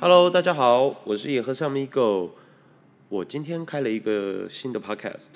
[0.00, 2.30] Hello，大家好，我是野和尚 Migo。
[3.08, 5.26] 我今天开了一个新的 Podcast，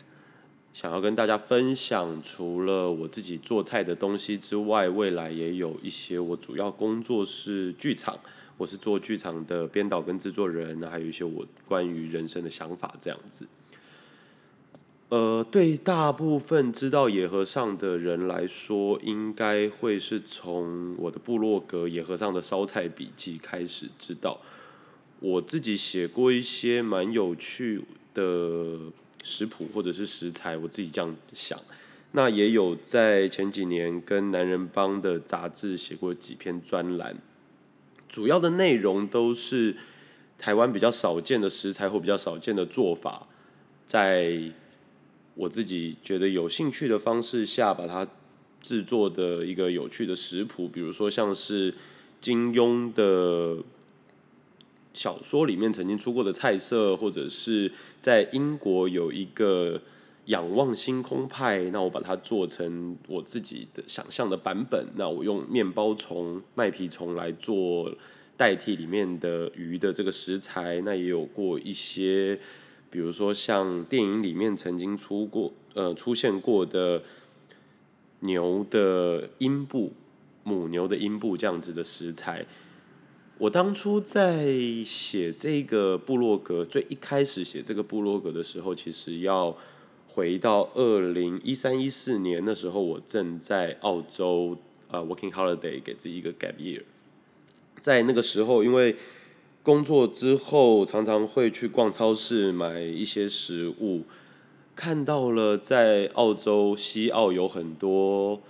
[0.72, 8.16] 想要跟大家分享，除了我自己做菜的东西之外，未来也有一些我主要工作是剧场，
[8.56, 13.44] 我是做剧场的编导跟制作人，还有一些我关于人生的想法这样子。
[15.12, 24.40] 呃，对大部分知道野和尚的人来说，应该会是从我的部落格《野和尚的烧菜笔记》开始知道。
[25.20, 27.84] 我自己写过一些蛮有趣
[28.14, 28.78] 的
[29.22, 31.60] 食谱或者是食材，我自己这样想。
[32.12, 37.18] 那也有在前几年跟男人帮的杂志写过几篇专栏，
[38.08, 39.76] 主要的内容都是
[40.38, 43.26] 台湾比较少见的食材或比较少见的做法，
[43.86, 44.52] 在。
[45.34, 48.06] 我自己觉得有兴趣的方式下，把它
[48.60, 51.74] 制作的一个有趣的食谱，比如说像是
[52.20, 53.56] 金庸的
[54.92, 59.80] 小说里面曾经出过的菜色，或者是在英国有一个
[60.26, 67.90] 仰望星空派，那我把它做成我自己的想象的版本，那我用面包虫、麦皮虫来做
[68.36, 72.38] 代替里面的鱼的这个食材，那也有过一些。
[72.92, 77.02] 比如说，像电影里面曾经出过、呃出现过的
[78.20, 79.94] 牛的阴部、
[80.44, 82.44] 母牛的阴部这样子的食材，
[83.38, 89.56] 我当初在写这个部落格，最一开始写这个部落格的时候，其实要
[90.06, 96.82] 回到二零一三一四年，的时候我正在澳洲呃 working holiday，给自己一个 gap year，
[97.80, 98.94] 在那个时候，因为
[99.62, 104.02] 工作之后，常常会去逛超市买一些食物，
[104.74, 108.42] 看到了在澳洲西澳有很多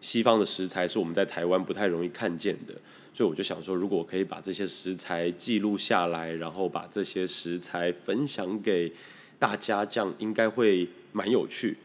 [0.00, 2.74] 西方的食材是我们在台湾不太容易看见的，
[3.14, 8.92] 所以我就想说，如果可以把这些食材记录下来，然后把这些食材分享给
[9.38, 11.76] 大家，这样应该会蛮有趣，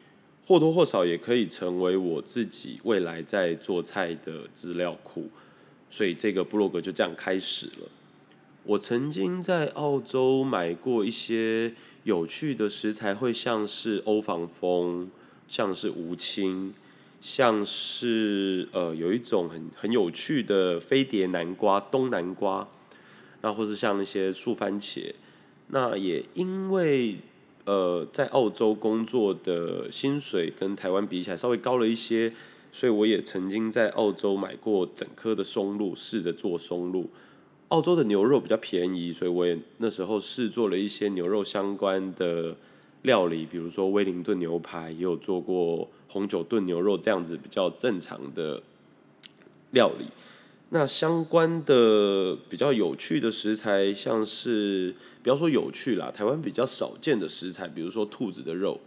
[0.47, 5.29] 或多或少也可以成为我自己未来在做菜的资料库，
[5.91, 7.87] 所以这个部落格就这样开始了。
[8.65, 11.73] 我曾经在澳洲买过一些
[12.05, 15.11] 有趣的食材，会像是欧防风，
[15.49, 16.73] 像是无青，
[17.19, 22.69] 像是呃有一种很很有趣的飞碟南瓜、东南瓜，
[23.41, 25.13] 那或是像那些树番茄。
[25.67, 27.17] 那也因为
[27.65, 32.31] 呃在澳洲工作的薪水跟台湾比起来稍微高了一些，
[32.71, 37.09] 所以我也曾经在澳洲买过整颗的松露，试着做松露。
[37.73, 42.55] 澳洲的牛肉比较便宜，所以我也那时候试做了一些牛肉相关的
[43.01, 48.61] 料理，比如说威灵顿牛排，也有做过红酒炖牛肉这样子比较正常的
[49.71, 50.05] 料理。
[50.69, 58.79] 那相关的比较有趣的食材，像是不要说有趣啦，台湾比较少见的食材，比如说兔子的肉。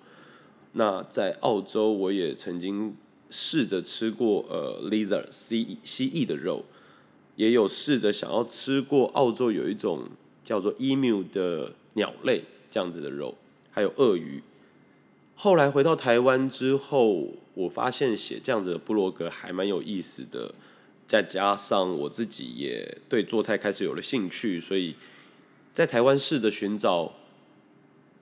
[0.74, 2.94] 那在澳洲，我也曾经
[3.30, 6.64] 试着吃过呃，lizard 蜥蜥蜴的肉。
[7.36, 10.08] 也有试着想要吃过澳洲有一种
[10.42, 13.36] 叫做 emu 的鸟类这样子的肉，
[13.70, 14.42] 还有鳄鱼。
[15.34, 20.54] 后来回到台湾之后，我发现写这样子的部落格还蛮有意思的，
[21.06, 24.94] 再加上我自己也对做菜开始有了兴趣，所以
[25.74, 27.12] 在台湾试着寻找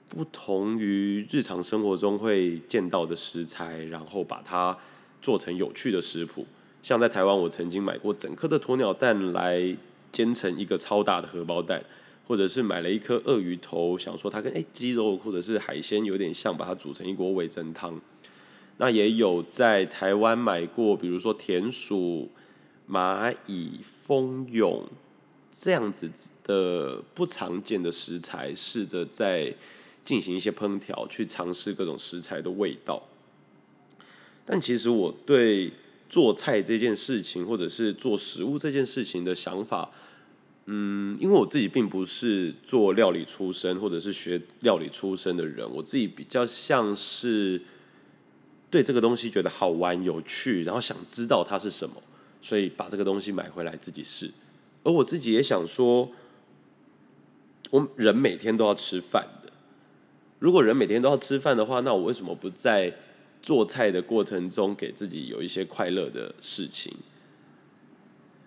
[0.09, 4.77] 不同于日常生活中会见到的食材，然后把它
[5.23, 6.45] 做成有趣的食谱。
[6.85, 9.75] 像在台湾，我曾经买过整颗的鸵鸟蛋来
[10.13, 11.83] 煎成一个超大的荷包蛋，
[12.27, 17.99] 或者是买了一颗鳄鱼头，想说它跟哎鸡肉或者是海鲜有点像，把它煮成一锅味噌汤。
[18.77, 22.31] 那也有在台湾买过，比如说田鼠、
[22.87, 24.85] 蚂蚁、蜂蛹
[25.51, 26.11] 这样子
[26.43, 29.55] 的不常见的食材，试着在
[30.05, 33.03] 进行一些烹调，去尝试各种食材的味道。
[34.45, 35.73] 但其实我对
[36.15, 39.91] 做菜这件事情，或者是做食物这件事情的想法，
[40.67, 47.61] 嗯，因为我自己并不是做料理出身，或者是学料理出身的人，我自己比较像是
[48.71, 52.01] 对这个东西觉得好玩、有趣，然后想知道它是什么，
[52.41, 54.31] 所以把这个东西买回来自己试。
[54.85, 56.13] 而我自己也想说，
[57.71, 59.53] 我人每天都要吃饭的，
[60.39, 62.95] 如果人每天都要吃饭的话，那我为什么不在？
[63.45, 66.95] 做菜的过程中，给自己有一些快乐的事情。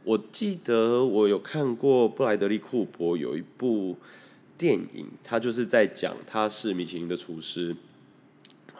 [0.03, 3.95] 我记得我有看过布莱德利库珀有一部
[4.57, 7.75] 电影，他就是在讲他是米其林的厨师，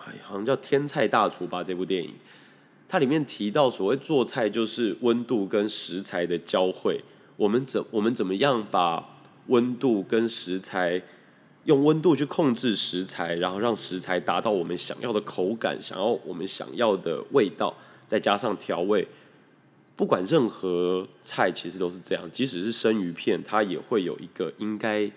[0.05, 1.63] 哎，好像叫《天菜大厨》吧。
[1.63, 2.15] 这部电影，
[2.89, 7.03] 它里面提到所谓做菜就是温度跟食材的交汇。
[7.35, 11.03] 我们怎我们怎么样把温度跟食材，
[11.67, 17.75] 用温度去控制食材，然后让食材达到我们想要的口感，想要我们想要的味道，
[18.07, 19.05] 再加上调味。
[19.97, 25.11] 不管任何菜，其实都是这样，即使是生鱼片，它也会有一个应该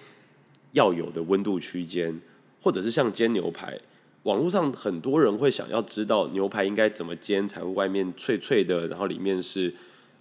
[0.73, 2.21] 要有的温度区间，
[2.61, 3.79] 或者是像煎牛排。
[4.25, 9.73] 网络上很多人会想要知道牛排应该怎么煎才会外面脆脆的，然后里面是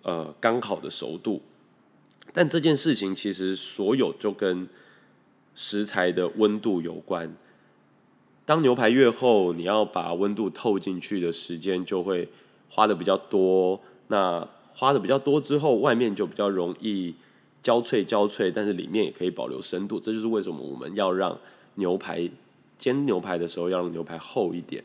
[0.03, 1.41] 呃刚好的熟度。
[2.31, 4.69] 但这件事情其实所有就跟
[5.53, 7.35] 食材的温度有关。
[8.45, 12.27] 当牛排越厚，你要把温度透进去的时间就会
[12.69, 13.79] 花的比较多。
[14.07, 17.15] 那花的比较多之后，外面就比较容易
[17.61, 19.99] 焦脆焦脆，但是里面也可以保留深度。
[19.99, 21.37] 这就是为什么我们要让
[21.75, 22.29] 牛排。
[22.79, 24.81] 煎牛排的时候要让牛排厚一点，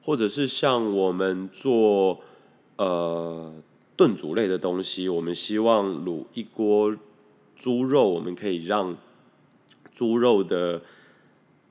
[0.00, 2.20] 或者是像我们做
[2.76, 3.52] 呃
[3.96, 6.96] 炖煮类的东西，我们希望卤一锅
[7.56, 8.96] 猪肉，我们可以让
[9.96, 10.80] 猪肉的，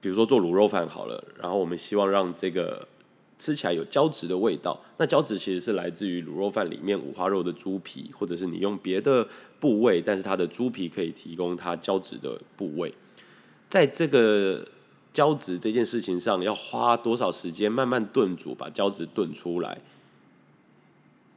[0.01, 2.85] 比如说做卤肉饭好了，然后我们希望让这个
[3.37, 4.77] 吃起来有胶质的味道。
[4.97, 9.25] 那胶质其实是来自于卤肉饭里面五花肉的猪皮，或者是你用别的
[9.61, 12.93] 部位，但是它的猪皮可以提供它胶质的部位，
[13.69, 14.67] 在这个。
[15.15, 19.79] 胶质这件事情上要花多少时间慢慢炖煮，把胶质炖出来，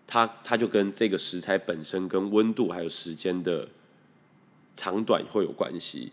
[0.05, 3.69] 它它就跟这个食材本身跟温度还有时间的
[4.75, 6.11] 长短会有关系。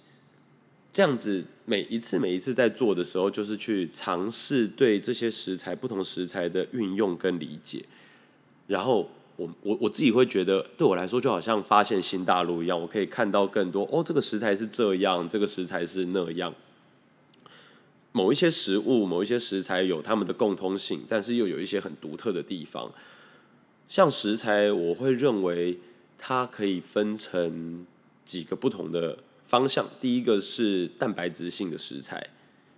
[0.96, 7.84] 这样子每一次每一次在做的时候，就是去尝试对这些食材不同食材的运用跟理解。
[8.66, 16.56] 然后我我我自己会觉得，对我来说就好像发现新大陆一样，我可以看到更多哦，这个食材是这样，这个食材是那样。
[18.14, 22.90] 某一些食物、某一些食材有它们的共通性，但是又有一些很独特的地方。
[23.90, 25.78] 像食材，我会认为
[26.18, 27.86] 它可以分成
[28.24, 29.88] 几个不同的方向。
[30.00, 32.26] 第一个是蛋白质性的食材，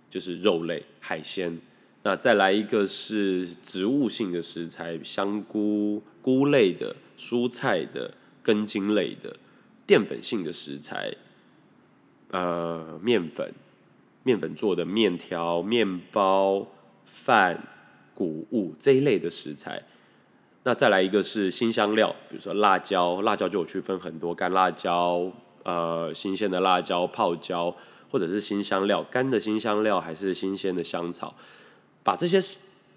[0.08, 1.58] 就是肉类、海鲜；
[2.02, 8.12] 那再来一个是植物性的食材，香菇、菇类的、蔬菜的、
[8.42, 9.30] 根茎类的；
[9.86, 11.14] 淀粉性的食材，
[12.30, 13.52] 呃，面粉。
[14.24, 16.66] 面粉做的面条、面包、
[17.06, 17.66] 饭、
[18.12, 19.82] 谷物这一类的食材，
[20.64, 25.32] 那再来一个是新香料，比如说辣椒，辣椒就有区分很多干辣椒、
[25.68, 27.76] 呃新鲜的辣椒、泡椒，
[28.10, 31.34] 或者是新香料，干的新香料还是新鲜的香草，
[32.02, 32.40] 把这些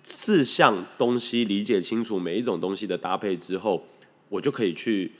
[0.03, 3.83] 四项东西理解清楚，每一种东西的搭配之后，
[4.29, 5.11] 我就可以去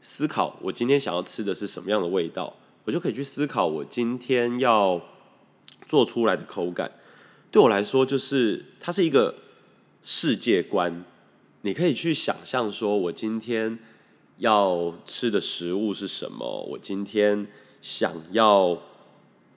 [0.00, 2.54] 思考，我今天想要吃的是什么样的味道，
[2.84, 5.00] 我就可以去思考，我今天要。
[5.86, 6.90] 做出来的口感，
[7.50, 9.34] 对我来说就是它是一个
[10.02, 11.02] 世界观。
[11.62, 13.78] 你可以去想象说，我今天
[14.38, 16.66] 要吃的食物是什么？
[16.70, 17.46] 我今天
[17.80, 18.80] 想要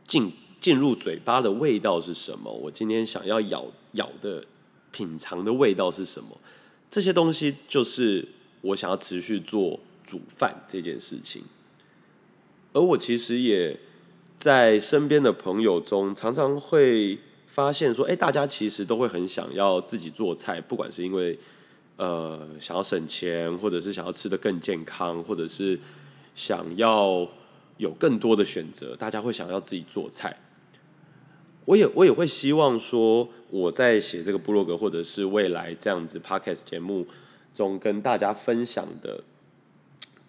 [0.05, 2.51] 进进入嘴巴的味道是什么？
[2.51, 4.45] 我今天想要咬咬的
[4.91, 6.37] 品尝的味道是什么？
[6.89, 8.27] 这些东西就是
[8.61, 11.43] 我想要持续做煮饭这件事情。
[12.73, 13.79] 而我其实也。
[14.37, 21.37] 在身边的朋友中，常常会发现说：“哎，大家其实都会很想要自己做菜，不管是因为
[22.01, 25.79] 呃想要省钱，或者是想要吃的更健康，或者是
[26.33, 27.29] 想要
[27.77, 30.35] 有更多的选择，大家会想要自己做菜。
[31.65, 37.05] 我也我也会希望说，我在写这个部落格，或者是未来这样子 podcast 节目
[37.53, 39.23] 中跟大家分享的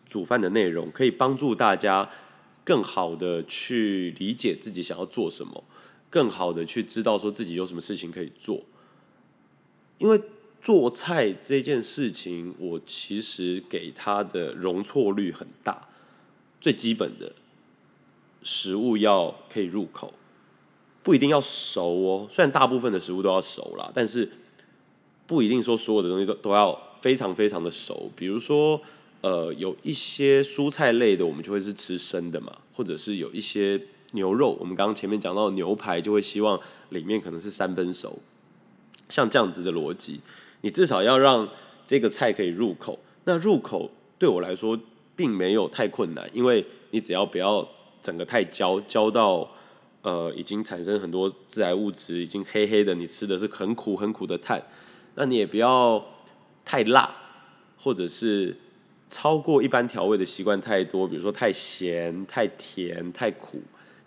[0.05, 2.11] 煮饭的内容，可以帮助大家。”
[2.65, 5.65] 更好的去理解自己想要做什么，
[6.09, 8.63] 更好的去知道说自己有什么事情可以做。
[9.99, 10.23] 因为
[10.63, 15.89] 做菜这件事情，我其实给他的容错率很大。
[16.61, 17.33] 最基本的
[18.43, 20.15] 食物要可以入口，
[21.03, 22.27] 不一定要熟哦。
[22.31, 24.31] 虽然大部分的食物都要熟啦，但是
[25.27, 28.11] 不一定说所有的东西都都要非常非常的熟。
[28.17, 28.81] 比如说。
[29.23, 33.81] 呃，有一些蔬菜类的，我们就会是吃生的嘛，或者是有一些
[34.15, 38.19] 牛肉，我们刚刚前面讲到牛排，就会希望里面可能是三分熟，
[39.09, 40.19] 像这样子的逻辑，
[40.63, 41.49] 你至少要让
[41.85, 42.99] 这个菜可以入口。
[43.25, 44.77] 那入口对我来说
[45.15, 47.69] 并没有太困难，因为你只要不要
[48.01, 49.49] 整个太焦，焦到
[50.01, 54.65] 呃已经产生很多致癌物质，已经黑黑的，你吃的是很苦很苦的碳，
[55.17, 56.03] 那你也不要
[56.65, 57.15] 太辣，
[57.77, 58.57] 或者是。
[59.09, 63.61] 超过一般调味的习惯太多，比如说太咸、太甜、太苦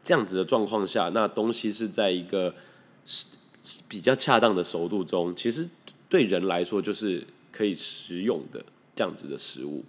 [0.03, 2.51] 这样子的状况下，那东西是在一个
[3.05, 3.23] 是
[3.87, 5.69] 比较恰当的熟度中，其实
[6.09, 8.63] 对人来说就是可以食用的
[8.95, 9.83] 这样子的食物。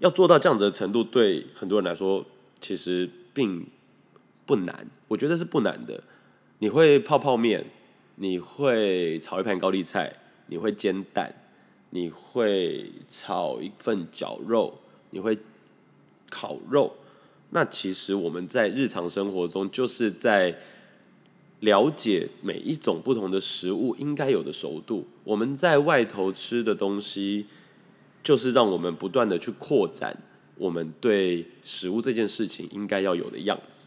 [0.00, 2.26] 要做到这样子的程度，对很多人来说
[2.60, 3.66] 其实并
[4.44, 6.02] 不难，我觉得是不难的。
[6.58, 7.64] 你会泡泡面，
[8.16, 10.14] 你会炒一盘高丽菜，
[10.48, 11.34] 你会煎蛋，
[11.90, 15.38] 你会炒一份绞肉，你会
[16.28, 16.96] 烤肉。
[17.50, 20.58] 那其实我们在日常生活中就是在
[21.64, 25.06] 了解每一种不同的食物应该有的熟度。
[25.24, 27.46] 我们在外头吃的东西，
[28.22, 30.16] 就是让我们不断的去扩展
[30.56, 33.86] 我们对食物这件事情应该要有的样子。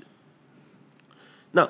[1.52, 1.70] 那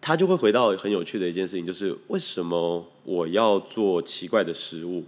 [0.00, 5.04] 他就会回到很有趣的一件事情，就是为什么我要做奇怪的食物？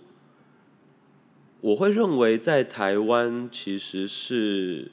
[1.61, 4.91] 我会认为在台湾其实是。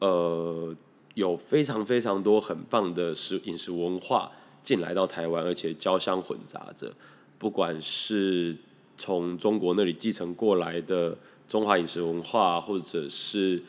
[0.00, 0.76] 呃，
[1.18, 4.30] 有非常非常多很棒的食饮食文化
[4.62, 6.92] 进来到台湾，而且交相混杂着。
[7.38, 8.56] 不管是
[8.96, 13.60] 从中国那里继承过来的中华饮食文化，或者是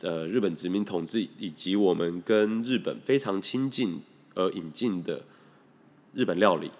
[0.00, 4.00] 呃日本殖民统治，以及我们跟日本非常亲近
[4.34, 5.22] 而引进的
[6.14, 6.70] 日本料理、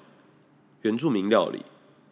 [0.81, 1.61] 原住民料理、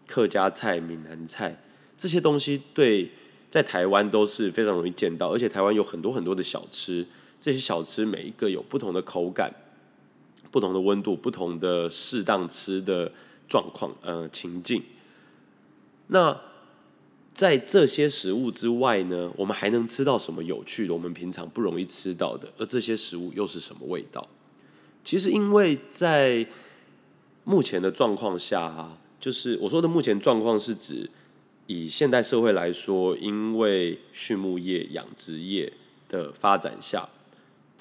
[0.06, 1.62] 客家菜、闽南菜
[1.96, 3.10] 这些东西，对。
[3.52, 7.06] 在台湾都是非常容易见到，而且台湾有很多很多的小吃，
[7.42, 9.52] 这些小吃每一个有不同的口感、
[10.52, 13.10] 不同的温度、不同的适当吃的
[13.48, 14.80] 状况，呃，情境。
[16.06, 16.40] 那
[17.34, 20.94] 在这些食物之外呢，我们还能吃到什么有趣的？
[20.94, 24.28] 我们平常不容易吃到的，而这些食物又是什么味道？
[25.02, 26.46] 其实，因为在
[27.42, 31.10] 目前的状况下啊，就是我说的目前状况是指。
[31.68, 35.72] 以现代社会来说，因为畜牧业、养殖业
[36.08, 37.08] 的发展下，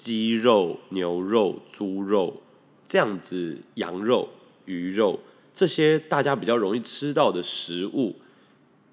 [0.01, 2.41] 鸡肉、牛肉、猪肉
[2.87, 4.27] 这样子，羊肉、
[4.65, 5.19] 鱼肉
[5.53, 8.15] 这些大家比较容易吃到的食物，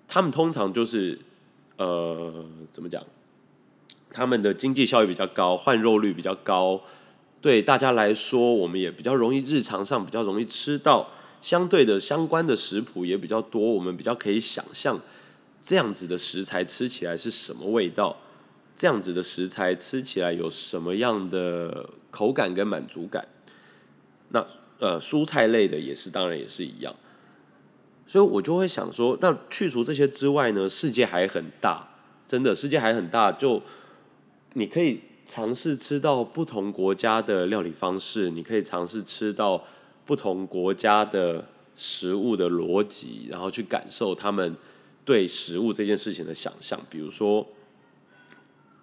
[0.07, 1.19] 他们通常就是
[1.79, 3.03] 呃，怎么讲？
[4.11, 6.79] 他们的经济效益比较高，换肉率比较高，
[7.41, 11.09] 对大家来说，我们也比较容易日常上比较容易吃到。
[11.41, 15.01] 相对的，相关的食谱也比较多，我们比较可以想象
[15.63, 18.15] 这样子的食材吃起来是什么味道，
[18.79, 23.27] 这样子的食材吃起来有什么样的口感跟满足感。
[24.31, 24.47] 那
[24.79, 26.95] 呃，蔬菜类的也是，当然也是一样。
[28.07, 31.89] 所以我就会想说，那去除这些之外呢，世界还很大，
[32.27, 33.61] 真的世界还很大，就
[34.55, 39.63] 你可以尝试吃到不同国家的料理方式，你可以尝试吃到。
[40.09, 44.57] 不同国家的食物的逻辑，然后去感受他们
[45.05, 46.81] 对食物这件事情的想象。
[46.89, 47.47] 比如说，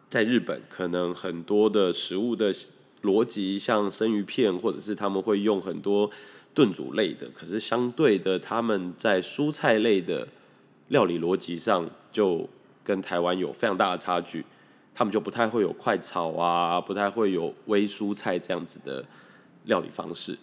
[0.09, 2.53] 在日本，可能很多的食物的
[3.03, 6.09] 逻辑，像生鱼片，或者是他们会用很多
[6.53, 7.27] 炖煮类的。
[7.33, 10.27] 可是相对的，他们在蔬菜类的
[10.87, 12.47] 料理逻辑上，就
[12.83, 14.45] 跟台湾有非常大的差距。
[14.93, 19.03] 他们就不太会有快炒啊，不太会有微蔬菜这样子的
[19.65, 20.37] 料理方式。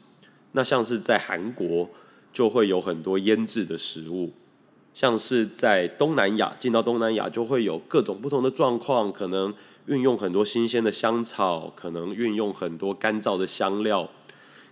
[0.52, 1.88] 那像是在韩国，
[2.34, 4.30] 就会有很多腌制的食物；
[4.94, 9.52] 像是在东南亚，进到东南亚就会有各种不同的状况，可能
[9.86, 14.08] 运用很多新鲜的香草，可能运用很多干燥的香料，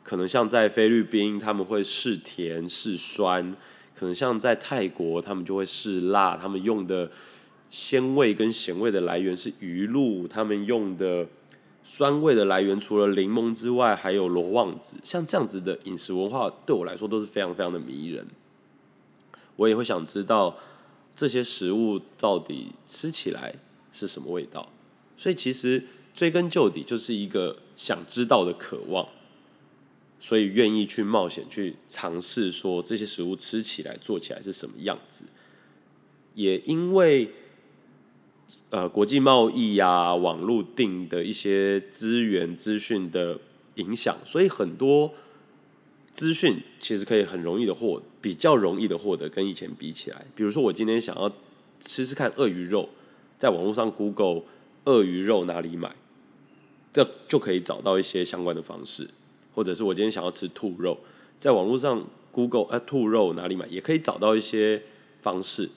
[0.02, 3.54] 可能像在菲律宾他们会试甜试酸，
[3.94, 7.10] 可能像在泰国他们就会试辣，他们用的
[7.68, 11.26] 鲜味跟咸味的来源是鱼露，他们用的。
[11.82, 14.98] 酸味的来源除了柠檬之外，还有罗望子。
[15.02, 18.24] 像这样子的饮食文化，对我来说都是非常非常的迷人。
[19.60, 20.56] 我也会想知道
[21.14, 23.54] 这些食物到底吃起来
[23.92, 24.72] 是什么味道。
[25.16, 29.06] 所以其实追根究底，就是一个想知道的渴望，
[30.18, 35.24] 所以愿意去冒险去尝试，说这些食物吃起来、做起来是什么样子。
[36.34, 37.32] 也因为。
[38.70, 43.36] 呃，国际贸易呀，网络定的一些资源资讯的
[43.74, 45.12] 影响，所以很多
[46.12, 50.26] 资讯其实可以很容易的获，比较容易的获得，跟以前比起来。
[50.34, 51.30] 比如说，我今天想要
[51.80, 52.88] 吃吃看鳄鱼肉，
[53.38, 54.42] 在网络上 Google
[54.84, 55.94] 鳄鱼肉哪里买，
[56.92, 59.08] 这就可以找到一些相关的方式。
[59.54, 60.98] 或者是我今天想要吃兔肉，
[61.38, 64.82] 在网络上 Google 呃兔肉哪里买，也可以找到一些
[65.22, 65.70] 方式。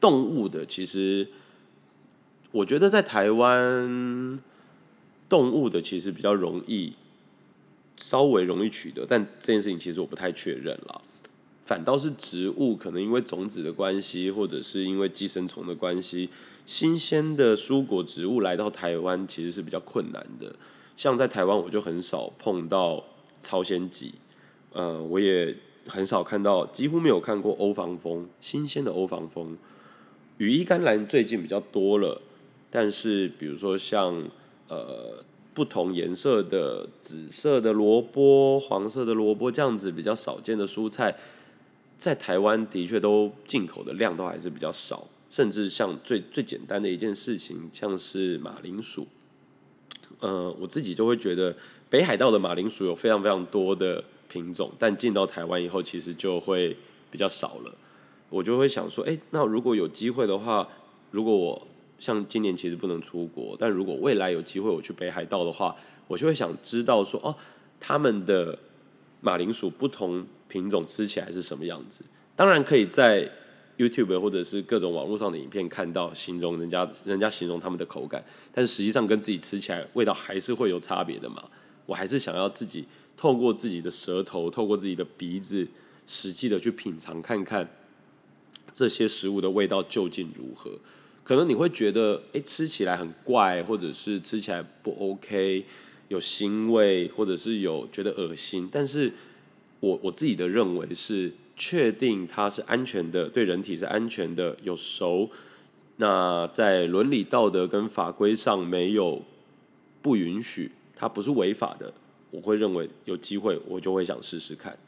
[0.00, 1.28] 动物的其实，
[2.52, 4.40] 我觉得在台湾，
[5.28, 6.94] 动物的其实比较容易，
[7.96, 11.02] 稍微容易取得，但这件事情其实我不太确认了。
[11.64, 16.30] 反倒是植物，可能因为种子的关系，或者是因为寄生虫的关系，
[16.64, 20.54] 新鲜的蔬果植物来到台湾其实是比较困难的。
[20.96, 23.02] 像在台湾，我就很少碰到
[23.40, 24.14] 超鲜棘，
[24.72, 25.56] 呃，我也
[25.88, 29.58] 很少看到，几乎没有看过欧防风，新鲜的欧防风。
[30.38, 32.22] 羽衣甘蓝最近比较多了，
[32.70, 34.22] 但是比如说像
[34.68, 35.24] 呃
[35.56, 41.16] 不同颜色的紫色的萝卜、黄色的萝卜这样子比较少见的蔬菜，
[41.96, 49.06] 在台湾的确都进口的量都还是比较少，甚至像最最简单的一件事情，像是马铃薯，
[50.20, 51.56] 呃，我自己就会觉得
[51.88, 56.76] 北海道的马铃薯有非常非常多的品种，但进到台湾以后，其实就会
[57.10, 57.74] 比较少了。
[58.28, 60.68] 我就会想说，哎，那如果有机会的话，
[61.12, 61.66] 如果我
[61.98, 65.74] 像今年其实不能出国，但如果未来有机会我去北海道的话，
[66.06, 67.34] 我就会想知道说，哦，
[67.80, 68.58] 他们的
[69.20, 72.04] 马铃薯不同品种吃起来是什么样子。
[72.34, 73.30] 当然可以在
[73.78, 81.42] YouTube 或者是各种网络上的影片看到形容人家人家形容他们的口感，但是实际上跟自己吃起来味道还是会有差别的嘛。
[81.86, 82.84] 我还是想要自己
[83.16, 85.66] 透过自己的舌头，透过自己的鼻子，
[86.06, 87.68] 实际的去品尝看看
[88.72, 90.70] 这些食物的味道究竟如何。
[91.26, 95.64] 可能你会觉得，哎，吃起来很怪，或者是吃起来不 OK，
[96.06, 98.68] 有腥味，或者是有觉得恶心。
[98.70, 99.12] 但是
[99.80, 105.28] 我我自己的认为是，确定它是安全的，对人体是安全的，有熟，
[105.96, 109.24] 那在伦理道德跟法规上没有
[110.00, 111.92] 不允许，它不是违法的，
[112.30, 114.78] 我会认为有机会，我就会想试试看。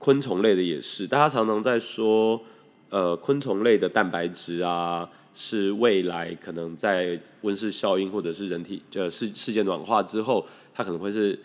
[0.00, 2.42] 昆虫类的也是，大家常常在说。
[2.90, 10.44] 呃，昆虫类的蛋白质啊，是未来可能在温室效应或者是人体呃世世界暖化之后，
[10.74, 11.38] 它可能会是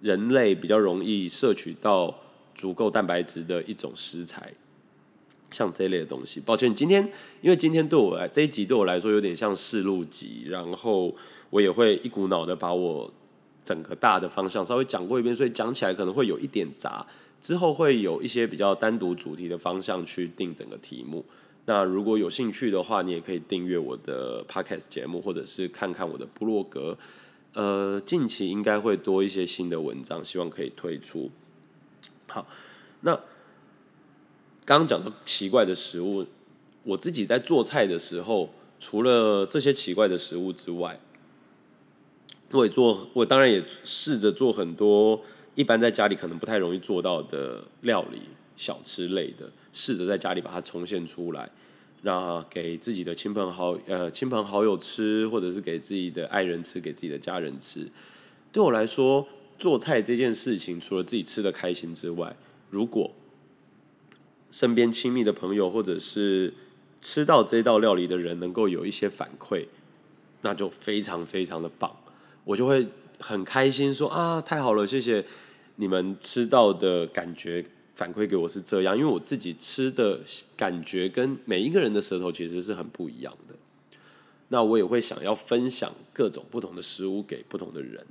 [0.00, 2.14] 人类比较容易摄取到
[2.54, 4.50] 足够蛋白质的一种食材，
[5.50, 6.40] 像这一类的东西。
[6.40, 7.06] 抱歉，今天
[7.42, 11.14] 因为今天对我来这一集对我来说有点像试录集，然后
[11.50, 13.12] 我也会一股脑的把我
[13.62, 17.06] 整个大的方向稍微讲过一遍，所以讲起来可能会有一点杂。
[17.46, 21.24] 之后会有一些比较单独主题的方向去定整个题目。
[21.66, 26.98] 那如果有兴趣的话，你也可以订阅我的 podcast 节目，或者是看看我的部落格。
[27.54, 31.30] 呃，近期应该会多一些新的文章，希望可以推出。
[32.26, 32.48] 好，
[33.02, 33.14] 那
[34.64, 36.26] 刚刚讲的奇怪的食物，
[36.82, 40.98] 我自己在做菜的时候，除了这些奇怪的食物之外，
[42.50, 45.22] 我也做，我当然也试着做很多。
[45.56, 48.20] 一般在家里可能不太容易做到的料理、
[48.56, 51.50] 小吃类的，试着在家里把它重现出来，
[52.02, 57.88] 那给自己的亲朋好呃亲朋好友吃，或者是给自己的爱人吃，给自己的家人吃。
[58.52, 59.26] 对我来说，
[59.58, 62.36] 做菜这件事情，除了自己吃的开心之外，
[62.68, 63.10] 如果
[64.50, 66.52] 身边亲密的朋友或者是
[67.00, 69.66] 吃到这道料理的人能够有一些反馈，
[70.42, 71.96] 那就非常非常的棒，
[72.44, 72.86] 我就会
[73.18, 75.24] 很开心说啊，太好了，谢谢。
[75.76, 80.20] 你们吃到的感觉反馈给我是这样，因为我自己吃的
[80.56, 83.54] 感觉跟每一个人的舌头其实是很不一样的。
[84.48, 88.06] 那我也会想要分享各种不同的食物给不同的人，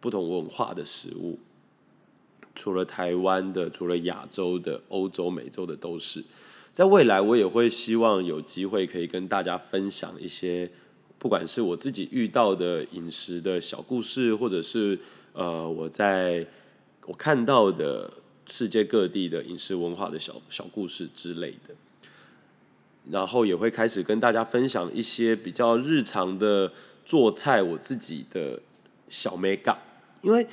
[0.00, 1.38] 不同文化的食物，
[2.54, 6.24] 除了台湾的，除了亚洲的，欧洲、美洲的都是。
[6.72, 10.70] 在未来，我也会希望有机会可以跟大家分享一些，
[11.18, 14.98] 不管是我自己遇到的饮食的小故事，或者是
[15.32, 16.46] 呃我在。
[17.08, 18.12] 我看到的
[18.44, 21.74] 世界各地的饮食文化的小小故事之类的，
[23.10, 26.70] 然后也会开始跟大家分享一些比较日常的
[27.06, 28.60] 做菜，我自己的
[29.08, 29.78] 小 make up。
[30.20, 30.46] 因为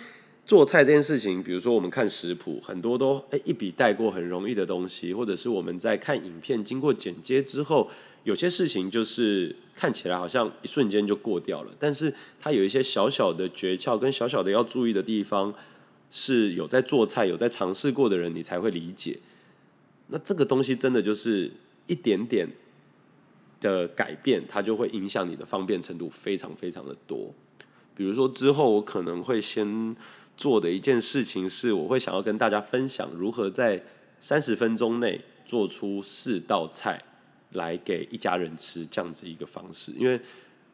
[0.46, 7.91] 做菜这件事情，比如说我们看食谱，很多都一笔带过，很容易的东西，或者是我们在看影片经过剪接之后，
[8.24, 15.54] 有些事情就是看起来好像一瞬间就过掉了，但是它有一些小小的诀窍跟小小的要注意的地方。
[16.12, 19.20] 是有在做菜、有在尝试过的人，你才会理解。
[20.08, 21.52] 那这个东西真的就是
[21.88, 22.48] 一点点
[23.60, 27.34] 的改变，它就会影响你的方便程度非常非常的多。
[27.96, 29.96] 比如说之后我可能会先
[30.38, 33.84] 做的一件事情是，我会想要跟大家分享如何在
[34.20, 37.04] 三十分钟内做出四道菜
[37.52, 39.91] 来给一家人吃这样子一个方式。
[39.98, 40.20] 因为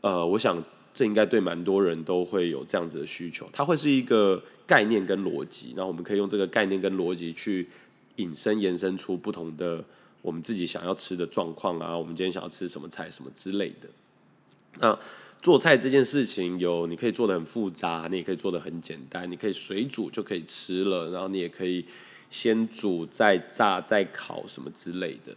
[0.01, 0.63] 呃，我想。
[0.93, 7.67] 这应该对蛮多人都会有这样子的需求，它会是一个概念跟逻辑，然后我们可以用这个概念跟逻辑去
[8.17, 9.81] 引申延伸出不同的
[10.21, 13.87] 我们自己想要吃的状况啊，我们今天想要吃什么菜什么之类的。
[14.79, 14.99] 那
[15.41, 21.85] 做菜这件事情，有你可以做的很复杂，你也可以做的很简单，你可以水煮就可以吃了，然后你也可以
[22.29, 25.33] 先煮再炸再烤什么之类的。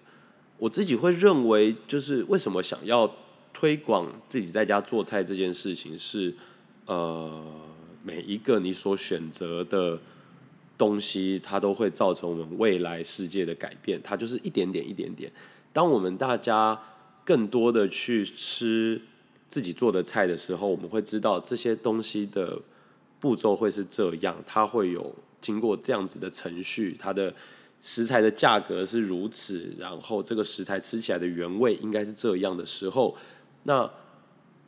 [0.58, 3.14] 我自己会认为，就是为什么想要。
[3.54, 6.34] 推广自己在家做菜这件事情是，
[6.84, 7.42] 呃，
[8.02, 9.98] 每一个你所选择的
[10.76, 13.98] 东西，它都会造成我们未来世界的改变。
[14.02, 15.32] 它就是一点点、一点点。
[15.72, 16.78] 当我们大家
[17.24, 19.00] 更多的去吃
[19.48, 22.60] 自己做的菜的时候，我们会知道这些东西的
[23.20, 27.32] 步骤会是这样，它会有经过这样子的程序，它的
[27.80, 33.16] 食材的价格是如此，然后这个食材吃起来的原味应该是这样的时候，
[33.64, 33.90] 那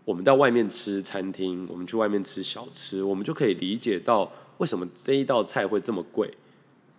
[0.04, 6.34] 我们到外面吃餐厅，我们去外面吃小吃，我们就可以理解到为什么这一道菜会这么贵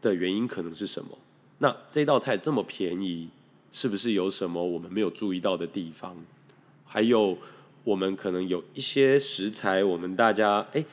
[0.01, 1.17] 的原因可能是什么。
[1.59, 3.29] 那这道菜这么便宜，
[3.71, 6.15] 是不是有什么我们没有注意到的地方？
[6.85, 7.37] 还有。
[7.83, 10.83] 我们可能有一些食材，我们大家哎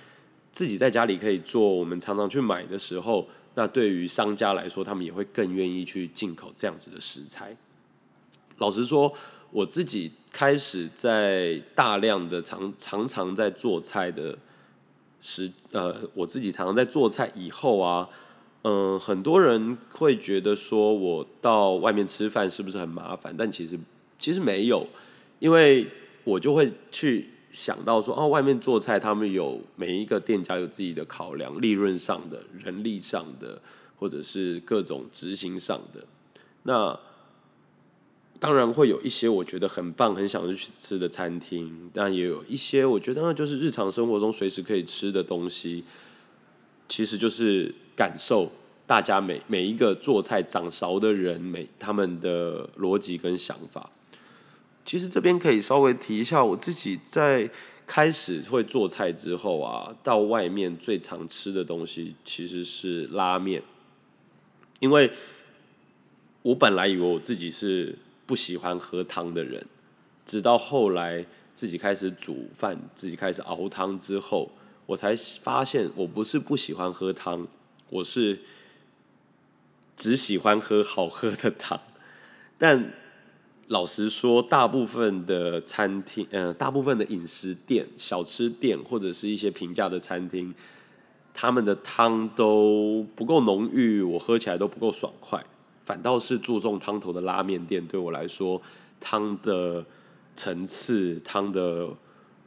[0.52, 1.60] 自己在家里可以做。
[1.60, 7.56] 我们常常去买的时候，那对于商家来说，他们也会更愿意去进口这样子的食材。
[8.58, 9.12] 老实说，
[9.54, 14.36] 我自己开始在大量的常常常在做菜的
[15.20, 18.08] 时，呃，我自己常常在做菜以后啊，
[18.62, 23.32] 嗯，很多人会觉得说我到外面吃饭是不是很麻烦？
[23.38, 23.78] 但其实
[24.18, 24.86] 其实没有，
[25.38, 25.86] 因为。
[26.26, 33.60] 我就会去想到说，哦，外面做菜，他们有每一个店家有自己的考量，利润上的、人力上的，
[33.98, 36.02] 或者是各种执行上的。
[36.62, 36.98] 那
[38.44, 45.82] 当然会有一些我觉得很棒、很想去吃的餐厅，但也有一些我觉得那就是日常生活中随时可以吃的东西。
[46.86, 48.52] 其实就是感受
[48.86, 53.88] 大家每每一个做菜掌勺的人，每他们的逻辑跟想法。
[54.84, 57.50] 其实这边可以稍微提一下，我自己在
[57.86, 63.62] 开始会做菜之后啊，到外面最常吃的东西其实是拉面，
[64.80, 65.10] 因为
[66.42, 69.66] 我本来以为我自己是不喜欢喝汤的人，
[70.24, 74.50] 直到后来自己开始煮饭，自己开始熬汤之后，
[74.86, 77.46] 我才发现我不是不喜欢喝汤，
[77.90, 78.40] 我是
[79.96, 81.80] 只喜欢喝好喝的汤，
[82.58, 82.92] 但。
[83.68, 90.54] 老实说，大部分的餐厅，呃，大部分的饮食店、小吃店或者是一些平价的餐厅，
[91.32, 95.42] 他们的汤都不够浓郁，我喝起来都不够爽快。
[95.84, 98.60] 反倒是注重汤头的拉面店，对我来说，
[99.00, 99.84] 汤的
[100.34, 101.88] 层次、汤的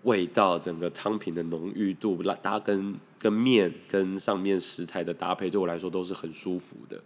[0.03, 7.01] 味道、整个汤品的浓郁度，拉搭跟跟面跟上面食材的搭配，对我来说都是很舒服的。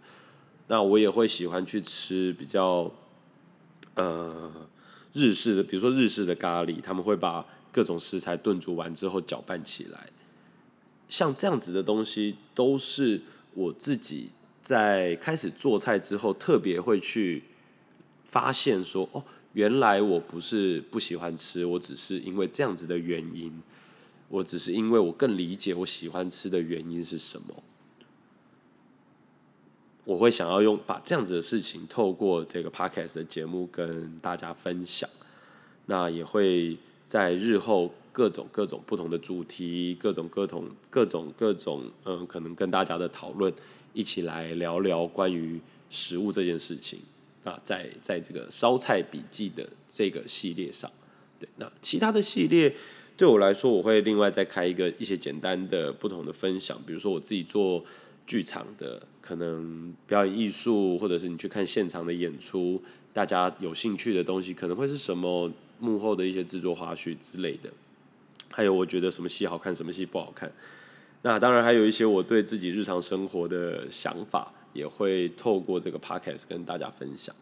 [0.68, 2.90] 那我也会喜欢去吃比较。
[3.94, 4.50] 呃，
[5.12, 10.08] 日式的，比如说日式的咖喱，他们会把各种食材炖煮完之后搅拌起来，
[11.10, 13.20] 像这样子的东西，都是
[13.52, 14.30] 我自己
[14.62, 17.42] 在开始做菜之后，特别会去
[18.24, 19.22] 发现说，哦，
[19.52, 23.60] 原来我不是不喜欢吃，我只是因为这样子的原因，
[24.28, 27.62] 我只是因为我更理解我喜欢吃的原因是什么。
[30.04, 35.08] 我会想要用把这样子的事情透过这个 podcast 的节目跟大家分享，
[35.86, 43.52] 那也会在日后各种各种不同的主题，各种各种各种各种嗯，可能跟大家的讨论
[43.92, 47.00] 一起来聊聊关于食物这件事情
[47.44, 50.90] 啊，在在这个烧菜笔记的这个系列上，
[51.38, 52.74] 对，那其他的系列
[53.16, 57.84] 对我来说，我会另外再开一个一些简单的不同的分享，比如说我自己做。
[58.24, 62.80] 剧场的可能表演艺术，或者是你去看现场的演出，
[63.12, 65.50] 大家有兴趣的东西可能会是什么
[65.80, 67.68] 幕后的一些制作花絮之类的。
[68.48, 70.50] 还有我觉得什么戏好看，什么戏不好看。
[71.22, 77.34] 那当然还有一些我对自己日常生活的想法，也会透过这个 podcast 跟大家分享。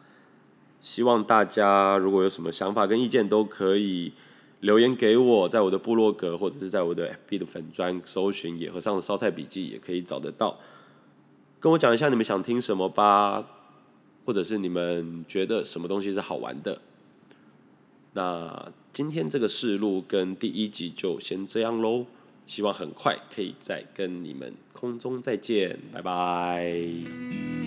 [0.81, 4.13] 希望大家如果有什么想法跟意见，都可以
[4.61, 10.59] 留言给我，在我的部落格或者是在我的 FB 的粉砖搜寻“野和尚的烧菜笔记”，也可以找得到。
[11.59, 13.47] 跟我讲一下你们想听什么吧，
[14.25, 16.81] 或者是你们觉得什么东西是好玩的。
[18.13, 22.07] 那今天这个试录跟第一集就先这样喽，
[22.51, 27.60] 希望很快可以再跟你们空中再见，拜拜。